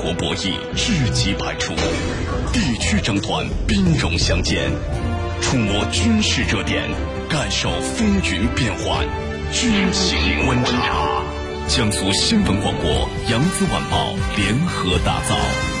[0.00, 1.74] 国博弈智机百出，
[2.54, 4.70] 地区争端兵戎相见，
[5.42, 6.88] 触摸军事热点，
[7.28, 9.06] 感受风云变幻，
[9.52, 11.22] 军情观察。
[11.68, 15.79] 江苏新闻广播、扬子晚报联合打造。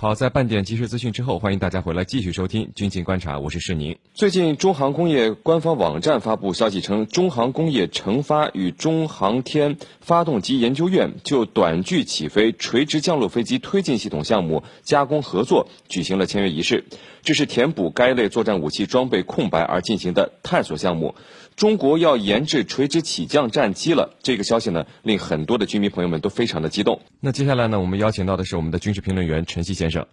[0.00, 3.98] 好，在半点即时资讯之后，欢迎大家回来继续收听军情观察，我是世宁。
[4.14, 16.86] 最近，中航工业官方网站发布消息称，中航工业成发与中航天发动机研究院就短距起飞垂直降落飞机推进系统项目加工合作举行了签约仪式。
[17.20, 21.14] 这是填补该类作战武器装备空白而进行的探索项目。
[21.60, 27.02] 中国要研制垂直起降战机了，这个消息呢，令很多的军迷朋友们都非常的激动。
[27.20, 30.06] 那接下来呢，我们邀请到的是我们的军事评论员陈曦先生。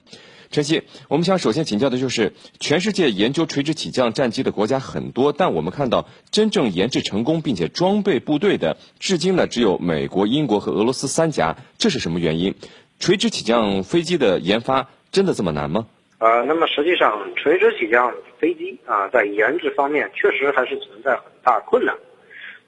[0.51, 12.55] 陈曦，我们想首先请教的就是，全世界研究垂直起降战机的国家很多，但我们看到真正研制成功并且装备部队的，至今呢只有美国、英国和俄罗斯三家，这是什么原因？
[12.99, 15.87] 垂直起降飞机的研发真的这么难吗？
[16.19, 21.95] 呃，那么实际上，垂直起降飞机啊，在研制方面确实还是存在很大困难。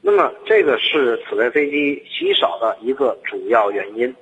[0.02, 4.16] 那么，这个是此类飞机稀少的一个主要原因。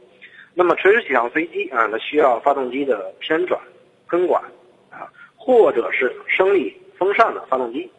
[0.53, 3.59] 那么，垂直起降飞机啊，它需要发动机的偏转、
[4.08, 4.42] 喷管
[4.89, 7.92] 啊，或者是升力风扇的发动机，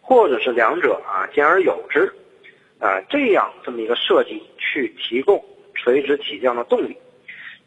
[0.00, 2.12] 或者是两者啊兼而有之
[2.80, 5.42] 啊，这样这么一个设计去提供
[5.74, 6.96] 垂直起降的动力。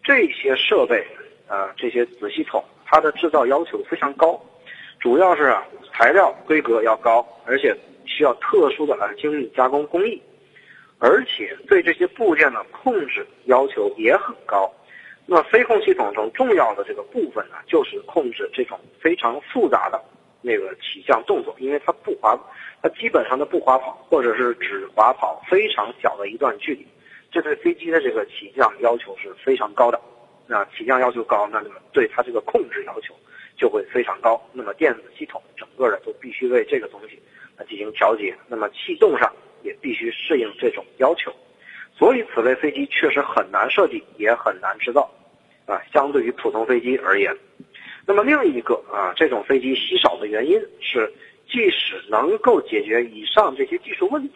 [0.04, 1.08] 这些设备
[1.48, 2.62] 啊，这些子系统。
[2.86, 4.40] 它的制造要求非常高，
[5.00, 5.56] 主要是
[5.92, 10.22] 材料规格要高，而且需要特殊的啊精密加工工艺，
[11.00, 14.72] 而且对这些部件的控制要求也很高。
[15.26, 20.00] 那飞控系统中重要的这个部分呢，就是控制这种非常复杂的
[20.42, 22.40] 那个起降动作，因为它不滑，
[22.84, 26.86] 它基本上的不滑跑，或者是只滑跑非常小的一段距离，
[27.32, 30.00] 这对飞机的这个起降要求是非常高的。
[30.48, 33.16] 那起降要求高，那么对它这个控制要求
[33.58, 34.42] 就会非常高。
[34.54, 37.20] 那么电子系统整个的都必须为这个东西
[37.58, 38.36] 来进行调节。
[38.48, 39.32] 那么气动上
[39.64, 41.34] 也必须适应这种要求。
[41.98, 45.10] 所以此类飞机确实很难设计，也很难制造。
[45.66, 47.36] 啊，相对于普通飞机而言，
[48.06, 51.12] 那么另一个啊，这种飞机稀少的原因是，
[51.50, 54.36] 即使能够解决以上这些技术问题，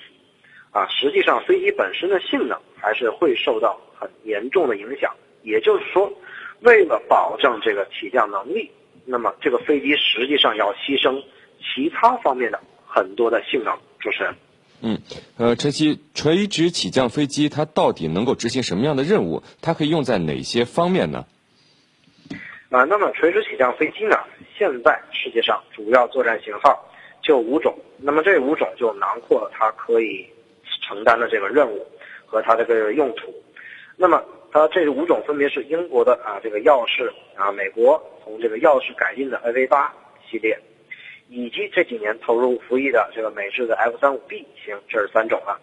[0.71, 5.15] 啊，实际上飞机本身的性能还是会受到很严重的影响。
[5.43, 6.11] 也就是说，
[6.61, 8.71] 为了保证这个起降能力，
[9.05, 11.23] 那么这个飞机实际上要牺牲
[11.59, 13.77] 其他方面的很多的性能。
[13.99, 14.35] 主持人，
[14.81, 14.97] 嗯，
[15.37, 19.43] 呃，陈曦，垂直起降飞机它到底能够执行什么样的任务？
[19.61, 21.25] 它可以用在哪些方面呢？
[22.69, 24.15] 啊，那么垂直起降飞机呢？
[24.57, 26.79] 现在世界上主要作战型号
[27.21, 30.25] 就五种，那么这五种就囊括了它可以
[30.81, 31.85] 承担的这个任务
[32.25, 33.33] 和它这个用途。
[33.97, 39.93] 那么它这五种分别是英国的啊这个耀式啊，美国从这个耀式改进的 AV 八
[40.29, 40.59] 系列，
[41.29, 45.59] 以及这几年投入服役的这个美制的 F 三五 B 型，这是三种了。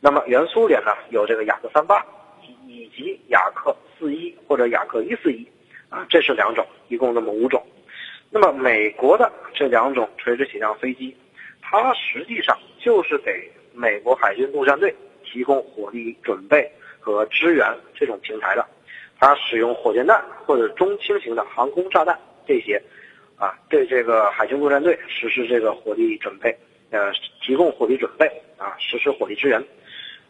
[0.00, 2.04] 那么原苏联呢有这个雅克三八，
[2.66, 5.46] 以及雅克四一或者雅克一四一
[5.90, 7.62] 啊，这是两种，一共那么五种。
[8.30, 11.14] 那么美国的这两种垂直起降飞机，
[11.60, 16.72] 它实际上就是给美国海军陆战队提供火力准备。
[17.02, 18.64] 和支援这种平台的，
[19.18, 22.80] 它使用火箭弹或者中轻型的航空炸弹这些，
[23.36, 26.56] 啊，对这个海军陆战队实施这个火力准备，
[26.90, 27.10] 呃，
[27.42, 28.26] 提供火力准备
[28.56, 29.60] 啊，实施火力支援。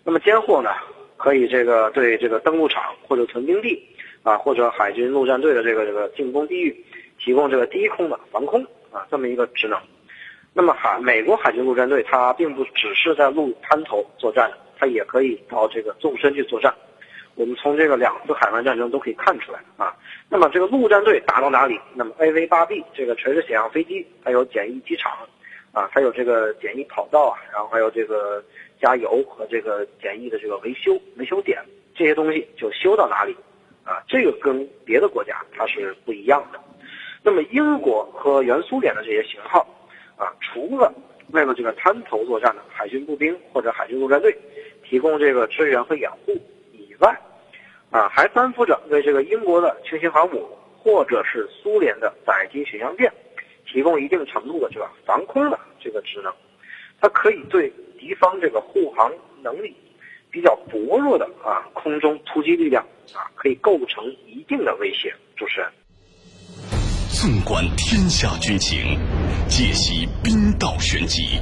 [0.02, 0.70] 那么监货呢，
[1.18, 3.86] 可以这个对这个登陆场或者屯兵地
[4.22, 6.84] 啊，或者海军陆战队的这个这个进攻地域，
[7.18, 9.78] 提供这个低空的防空啊，这么一个职能。
[10.54, 14.58] 那么海美国海军陆战队它并不只是在陆滩头作战的。
[14.82, 16.74] 它也可以到这个纵深去作战，
[17.36, 19.94] 我们从这个两次海湾战争都可以看出来啊。
[20.28, 21.78] 那么这个陆战队打到哪里？
[21.94, 25.12] 那么 AV-8B 这个垂直起降飞机，它有简易机场，
[25.70, 28.44] 啊，它有这个简易跑道啊，然后还有这个
[28.80, 31.62] 加油和这个简易的这个维修维修点，
[31.94, 33.36] 这些东西就修到哪里，
[33.84, 36.58] 啊，这个跟别的国家它是不一样的。
[37.22, 39.64] 那么英国和原苏联的这些型号，
[40.16, 40.92] 啊，除了
[41.30, 44.36] 为了这个滩头作战的海军步兵或者海军陆战队。
[44.92, 46.38] 提供这个支援和掩护
[46.74, 47.18] 以外，
[47.90, 50.46] 啊，还担负着为这个英国的轻型航母
[50.78, 53.10] 或者是苏联的载机巡洋舰
[53.66, 56.30] 提供一定程度的这个防空的这个职能。
[57.00, 59.10] 它可以对敌方这个护航
[59.42, 59.74] 能力
[60.30, 62.84] 比较薄弱的啊空中突击力量
[63.14, 65.10] 啊，可以构成一定的威胁。
[65.38, 65.70] 主持人，
[67.08, 68.98] 纵观天下军情。
[69.54, 71.38] 解析兵道玄机，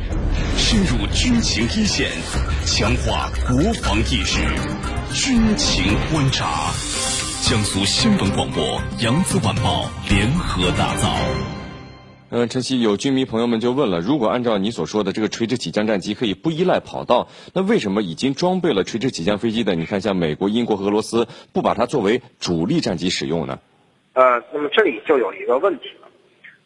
[0.57, 2.11] 深入军情一线，
[2.67, 4.41] 强化国防意识，
[5.15, 6.73] 军情观察。
[7.49, 11.09] 江苏新闻广播、扬子晚报联合打造。
[12.31, 23.61] 嗯，晨曦，有军迷朋友们就问了：如果按照你所说的这个垂直起降战机可以不依赖跑道，那为什么已经装备了垂直起降飞机的，你看像美国、英国和、俄罗斯，不把它作为主力战机使用呢？
[24.15, 26.10] 呃，那么这里就有一个问题了，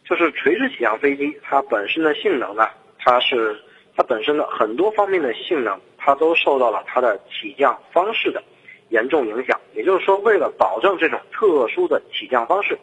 [0.05, 2.69] 就是垂直起降飞机它本身的性能呢，
[2.99, 3.59] 它是
[3.97, 8.41] 它本身的很多方面的性能，它都受到了它的起降方式的
[8.89, 9.59] 严重影响。
[9.73, 12.77] 也就是说，为了保证这种特殊的起降方式，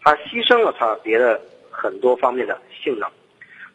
[0.00, 1.40] 它牺牲了它别的。
[1.72, 3.08] 很多方面的性能，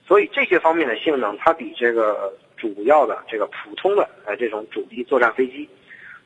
[0.06, 5.68] 所以这些方面的性能，它比这个主要的这个普通的呃这种主力作战飞机，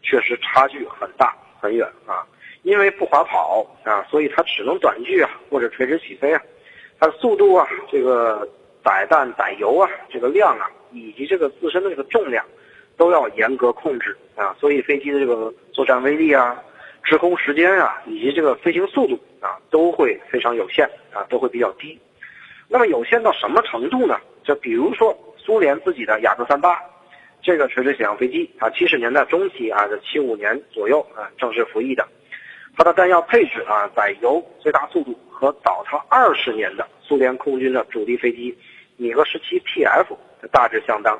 [0.01, 2.27] 确实差距很大很远啊。
[2.63, 6.41] 因为不滑跑啊，所以它只能短距啊或者垂直起飞啊，
[6.99, 8.47] 它的速度啊，这个
[8.83, 12.45] 载弹载油啊，这个量啊，以及这个自身的这个重量，
[12.97, 14.55] 都要严格控制啊。
[14.59, 16.61] 所以飞机的这个作战威力啊。
[17.01, 21.97] 滞空时间啊，以及这个飞行速度啊，都会非常有限啊，都会比较低。
[22.67, 24.19] 那么有限到什么程度呢？
[24.43, 26.77] 就比如说苏联自己的雅克三八
[27.41, 32.05] 这个垂直起降飞机啊，七十年代中期啊，这七五年左右啊正式服役的，
[32.79, 38.57] 它的弹药配置啊、载油、最大速度和早它二十年的苏联空军的主力飞机
[38.95, 40.05] 米格十七 PF
[40.49, 41.19] 大致相当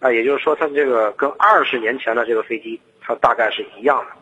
[0.00, 4.12] 啊，也就是说它这个跟二十年前的这个飞机它大概是一样的。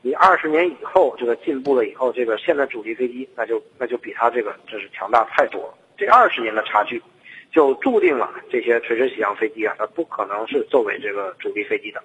[0.00, 5.74] 你二十年以后这个进步了以后，这个现在主力飞机那就那就比它这个真是强大太多了。
[5.96, 7.02] 这二十年的差距，
[7.50, 12.00] 就注定了这些垂直起降飞机啊，它不可能是作为这个主力飞机的。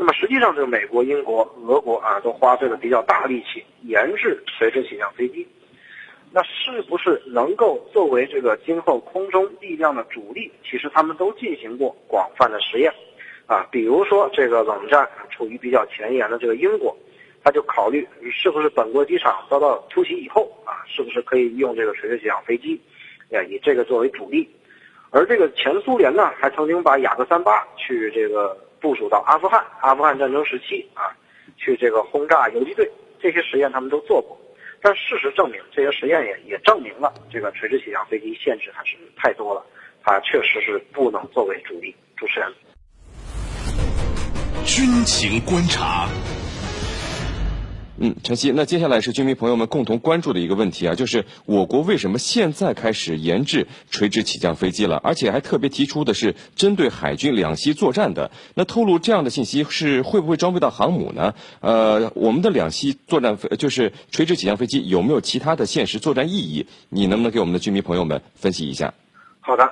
[0.00, 5.46] 那么实际上，这个美国、英国、俄国啊，都花费了比较大力气研制垂直起降飞机。
[6.32, 10.50] 那是不是能够作为这个今后空中力量的主力？
[10.64, 12.90] 其实他们都进行过广泛的实验。
[13.44, 16.96] 啊，比如说这个冷战处于比较前沿的这个英国，
[17.44, 22.80] 他就考虑是不是本国机场遭到突袭以后啊，是不是可以用这个垂直起降飞机，
[23.30, 24.48] 啊，以这个作为主力。
[25.10, 31.12] 而这个前苏联呢，还曾经把雅克三八去这个部署到阿富汗，阿富汗战争时期啊，
[31.56, 32.90] 去这个轰炸游击队，
[33.20, 34.36] 这些实验他们都做过。
[34.82, 39.62] 但事实证明，这些实验也也证明了这个垂直起降飞机限制还是太多了，
[40.02, 41.94] 它确实是不能作为主力。
[42.16, 42.50] 主持人。
[44.64, 46.08] 军情观察，
[48.02, 58.30] 嗯，陈曦，那接下来是军迷朋友们共同关注的一个问题啊，就是我国为什么现在开始研制垂直起降飞机了，而且还特别提出的是针对海军两栖作战的？
[58.54, 61.34] 那透露这样的信息是会不会装备到航母呢？
[61.60, 66.66] 呃，我们的两栖作战飞就是垂直起降飞机有没有其他的现实作战意义？
[66.88, 68.94] 你能不能给我们的军迷朋友们分析一下？
[69.40, 69.70] 好的，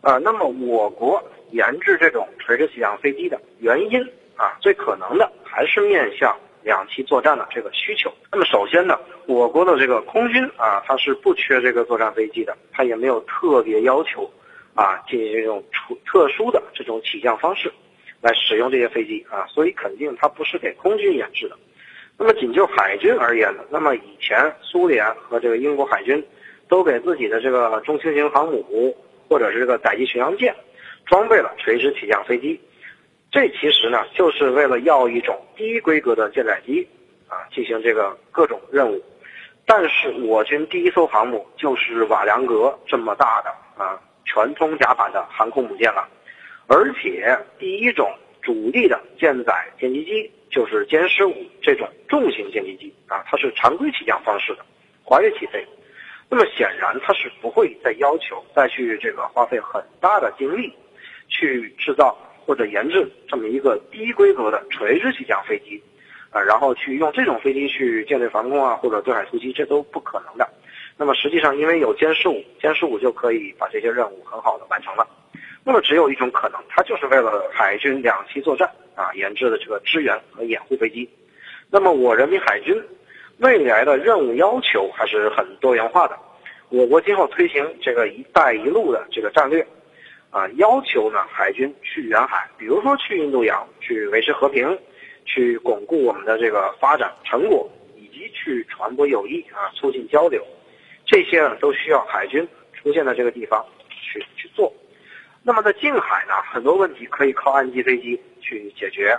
[0.00, 1.22] 呃，那么我国。
[1.52, 4.00] 研制这种垂直起降飞机的原因
[4.36, 8.12] 啊，最可能的还是面向两栖作战的这个需求。
[8.30, 14.30] 那么首先呢，我国的这个空军啊，它是不缺这个作战飞机的，它也没有特别要求
[14.74, 17.72] 啊进行这种特特殊的这种起降方式
[18.20, 21.56] 来使用这些飞机啊，所以肯定它不是给空军研制的。
[22.16, 26.22] 那么仅就海军而言呢，那么以前苏联和这个英国海军
[26.68, 28.96] 都给自己的这个中轻型航母
[29.28, 30.54] 或者是这个载机巡洋舰。
[31.06, 32.60] 装备了垂直起降飞机，
[33.30, 36.86] 这其实呢就是为了要一种低规格的舰载机
[37.28, 39.00] 啊进行这个各种任务。
[39.64, 43.50] 但是我军第一艘航母就是瓦良格这么大的
[43.82, 46.08] 啊全通甲板的航空母舰了，
[46.66, 48.12] 而且第一种
[48.42, 54.64] 主力的舰载歼击机就是歼十五这种重型歼击机啊，它是常规起降方式的
[55.04, 55.64] 滑跃起飞。
[56.28, 60.72] 那么显然它是不会再要求再去这个花费很大的精力。
[61.32, 62.18] 去制造
[62.50, 65.80] 或者研制这么一个低规格的垂直起降飞机，
[66.32, 70.48] 啊，然后去用这种飞机去舰队防空啊，或者对海突击，这都不可能的。
[70.96, 75.06] 那么实际上，因为有歼十五，歼十五就可以把这些任务很好的完成了。
[75.62, 81.08] 那么只有一种可能，它就是为了海军两栖作战啊研制的这个支援和掩护飞机。
[81.70, 82.82] 那么我人民海军
[83.38, 86.18] 未来的任务要求还是很多元化的。
[86.68, 89.64] 我国今后推行这个“一带一路”的这个战略。
[90.30, 94.78] 啊，要求呢海军去远海，比如说去印度洋，去维持和平，
[95.24, 100.40] 去巩固我们的这个发展成果，以及去传播友谊啊，促进交流，
[101.04, 104.72] 这些呢都需要海军出现在这个地方去去做。
[105.42, 109.18] 那么在近海呢，很多问题可以靠岸基飞机去解决，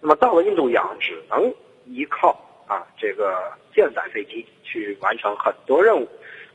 [0.00, 1.54] 那么到了印度洋，只能
[1.86, 6.06] 依靠啊这个舰载飞机去完成很多任务。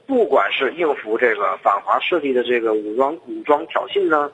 [0.08, 4.32] 不管是应付这个反华势力的这个武装武装挑衅呢，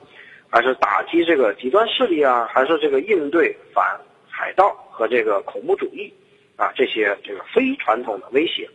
[0.50, 4.00] 还是打击这个极端势力啊，还是这个应对反
[4.30, 6.14] 海盗和这个恐怖主义，
[6.58, 8.70] 啊这些这个非传统的威胁，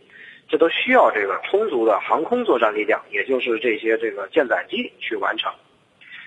[0.49, 5.51] 这都需要这个充足的航空作战力量，也就是这些这个舰载机去完成。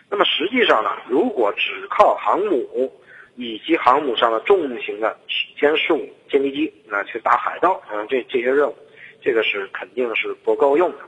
[0.09, 2.93] 那么实际上呢，如果只靠航母
[3.37, 5.17] 以及航母上的重型的
[5.59, 8.77] 歼十五歼击机那去打海盗，嗯，这这些任务，
[9.21, 10.99] 这个是肯定是不够用的。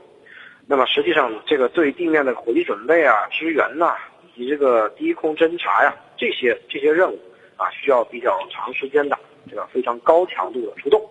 [0.65, 3.95] 那么实际上，这个对地面的火力准备啊、支援呐，
[4.35, 7.19] 以及这个低空侦察呀，这些这些任务
[7.57, 9.17] 啊，需要比较长时间的
[9.49, 11.01] 这个非常高强度的出动，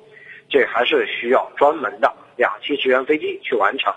[0.49, 3.93] 这还是需要专门的两栖支援飞机去完成。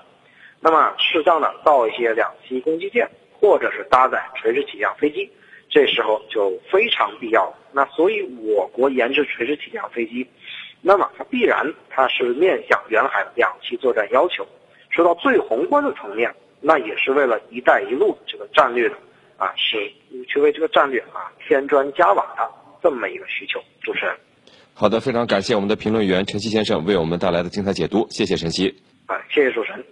[0.60, 5.32] 那么适当的造一些两栖攻击舰，或者是搭载垂直起降飞机，
[5.70, 7.58] 这时候就非常必要了。
[7.72, 10.28] 那所以我国研制垂直起降飞机，
[10.88, 14.46] 那么它必然它是面向远海的两栖作战要求。
[14.92, 18.96] 说到最宏观的层面，那也是为了“一带一路”这个战略的
[19.36, 19.92] 啊，是
[20.28, 22.48] 去为这个战略啊添砖加瓦的
[22.84, 23.60] 这么一个需求。
[23.82, 24.16] 主持人，
[24.76, 28.76] 好的，非常感谢我们的评论员陈曦先生为我们带来的精彩解读，谢谢陈曦。
[29.08, 29.84] 啊，谢谢主持人。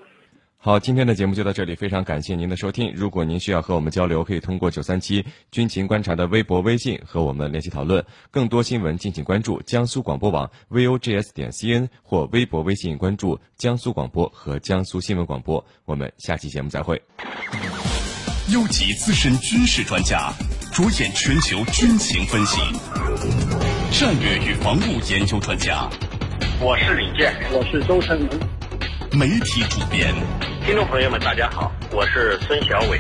[0.66, 2.94] 好，今天的节目就到这里，非常感谢您的收听。
[2.96, 8.02] 如果您需要和我们交流，可以通过九三七军情观察的微博、微信和我们联系讨论。
[8.32, 15.62] 更多新闻，敬请关注江苏广播网 vogs 点 cn 或微博、微信关注江苏广播和江苏新闻广播。
[15.84, 17.02] 我们下期节目再会。
[18.54, 20.32] 优级资深军事专家，
[20.72, 22.62] 着眼全球军情分析，
[23.92, 25.90] 战略与防务研究专家。
[26.62, 28.63] 我是李健，我是周成龙。
[29.16, 30.12] 媒体主编，
[30.66, 33.00] 听众朋友们，大家好，我是孙小伟，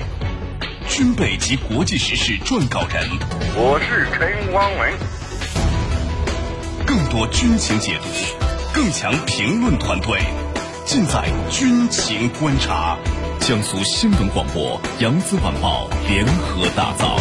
[0.87, 3.09] 军备及国际时事撰稿人，
[3.55, 4.93] 我是陈光文。
[6.85, 8.09] 更多军情解读，
[8.75, 10.19] 更强评论团队，
[10.85, 12.95] 尽在军情观察。
[13.39, 17.17] 江苏新闻广播、扬子晚报联合打造。